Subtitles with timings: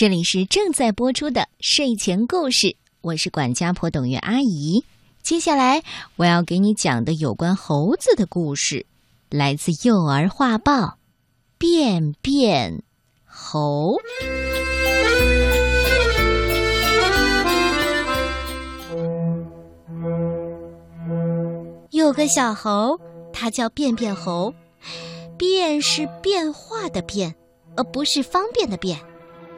[0.00, 4.82] 这里是正在播出的睡前故事，我是管家婆董月阿姨。
[5.22, 5.82] 接下来
[6.16, 8.86] 我要给你讲的有关猴子的故事，
[9.28, 10.72] 来自《幼儿画报》。
[11.58, 12.82] 便便
[13.26, 13.98] 猴。
[21.90, 22.98] 有个小猴，
[23.34, 24.54] 它叫便便猴。
[25.36, 27.34] 变是变化的变，
[27.76, 28.98] 而不是方便的便。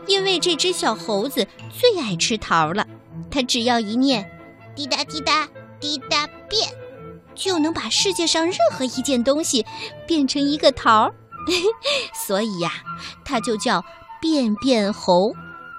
[0.06, 2.86] 因为这只小猴子最爱吃桃了，
[3.30, 4.30] 它只要一念
[4.74, 6.68] “滴答滴答滴答变”，
[7.34, 9.64] 就能把世界上任何一件东西
[10.06, 11.12] 变成一个桃。
[12.26, 12.72] 所以呀，
[13.24, 13.84] 它就叫
[14.20, 15.32] 便便猴。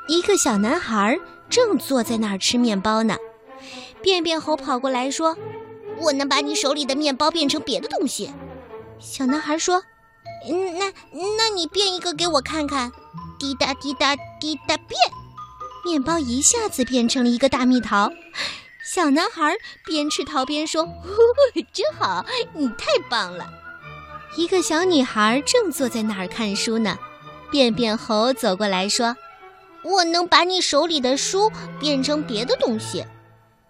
[0.07, 1.17] 一个小男孩
[1.49, 3.17] 正坐在那儿吃面包呢，
[4.01, 5.37] 便便猴跑过来说
[6.01, 8.33] ：“我能把你手里的面包变成别的东西。”
[8.99, 9.83] 小男孩说：“，
[10.49, 12.91] 那那你变一个给我看看。”
[13.43, 14.97] 滴答滴答滴答变，
[15.83, 18.09] 面包一下子变成了一个大蜜桃。
[18.85, 20.87] 小男孩边吃桃边说
[21.73, 23.49] ：“真好，你太棒了。”
[24.37, 26.97] 一个小女孩正坐在那儿看书呢，
[27.51, 29.17] 便便猴走过来说
[29.83, 33.05] ：“我能把你手里的书变成别的东西。”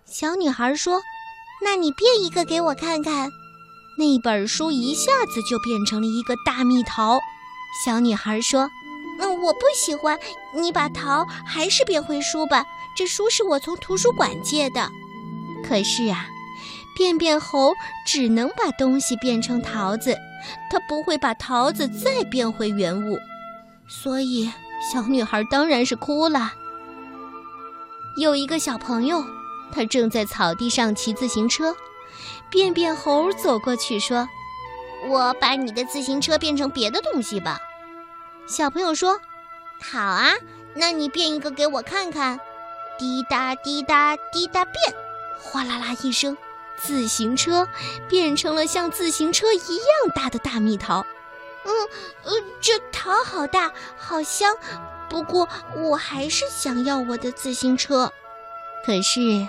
[0.06, 1.02] 小女孩说
[1.66, 3.28] ：“那你变一个给我看看。”
[3.98, 7.20] 那本书一下子就变成了一个大蜜桃。
[7.84, 8.70] 小女孩说
[9.32, 10.20] ：“我不喜欢，
[10.54, 12.66] 你把桃还是变回书吧。
[12.96, 14.90] 这书是我从图书馆借的。”
[15.68, 16.28] 可是啊，
[16.96, 17.74] 便便猴
[18.06, 20.18] 只能把东西变成桃子。
[20.70, 23.18] 他不会把桃子再变回原物，
[23.88, 24.52] 所以
[24.92, 26.52] 小女孩当然是哭了。
[28.18, 29.24] 有一个小朋友，
[29.72, 31.74] 他正在草地上骑自行车，
[32.50, 34.28] 便便猴走过去说
[35.08, 37.58] ：“我把你的自行车变成别的东西吧。”
[38.46, 39.20] 小朋友说
[39.82, 40.34] ：“好啊，
[40.76, 42.40] 那你变一个给我看看。”
[43.00, 44.76] 滴答滴答滴答变，
[45.40, 46.38] 哗啦啦一声。
[46.76, 47.68] 自行车
[48.10, 51.06] 变成了像自行车一样大的大蜜桃，
[51.66, 51.72] 嗯，
[52.24, 54.56] 呃，这桃好大，好香。
[55.10, 58.12] 不过我还是想要我的自行车。
[58.86, 59.48] 可是，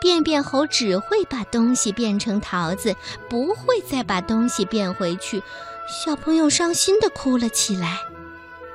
[0.00, 2.94] 便便猴只会把东西变成桃子，
[3.28, 5.42] 不会再把东西变回去。
[5.88, 7.98] 小朋友伤心的哭了起来，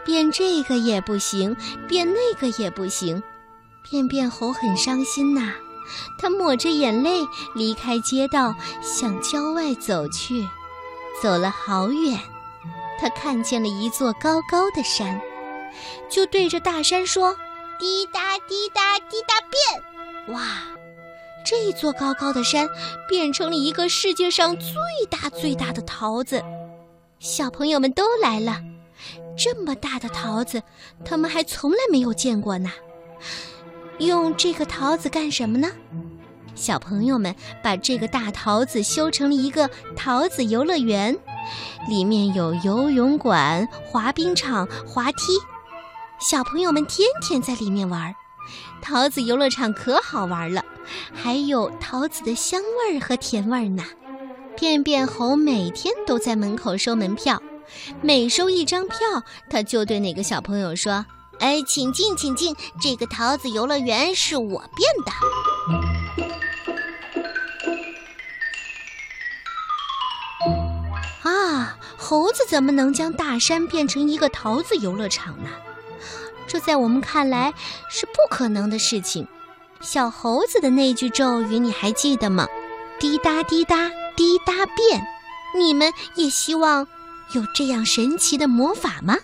[0.05, 1.55] 变这个也不行，
[1.87, 3.21] 变那个也不行。
[3.89, 5.53] 便便猴很伤心呐。
[6.17, 10.47] 他抹着眼泪离开街道，向郊外走去。
[11.21, 12.17] 走了好远，
[12.99, 15.21] 他看见了一座高高的山，
[16.09, 17.35] 就对着大山说
[17.77, 19.83] ：“滴答滴答滴答变！”
[20.33, 20.63] 哇，
[21.45, 22.67] 这座高高的山
[23.07, 24.71] 变成了一个世界上最
[25.09, 26.41] 大最大的桃子。
[27.19, 28.61] 小朋友们都来了，
[29.37, 30.61] 这么大的桃子，
[31.03, 32.71] 他们还从来没有见过呢。
[33.99, 35.69] 用这个桃子干什么呢？
[36.55, 41.17] 小朋友们把这个大桃子修成了一个桃子游乐园，
[41.89, 45.33] 里面有游泳馆、滑冰场、滑梯，
[46.19, 48.13] 小朋友们天天在里面玩。
[48.81, 50.63] 桃子游乐场可好玩了，
[51.13, 53.83] 还有桃子的香味儿和甜味儿呢。
[54.55, 57.41] 便便猴每天都在门口收门票，
[58.01, 58.97] 每收一张票，
[59.49, 61.05] 他就对哪个小朋友说。
[61.39, 62.55] 哎，请进，请进！
[62.79, 65.11] 这个桃子游乐园是我变的。
[71.29, 75.49] 啊，猴子怎么能将大山变成一个桃子游乐场呢？
[76.47, 77.53] 这在我们看来
[77.89, 79.27] 是不可能的事情。
[79.81, 82.47] 小猴子的那句咒语你还记得吗？
[82.99, 85.05] 滴答滴答滴答变。
[85.57, 86.87] 你们也希望
[87.33, 89.17] 有这样神奇的魔法吗？